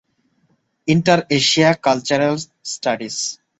[0.87, 2.35] Inter-Asia cultural
[2.71, 3.15] studies.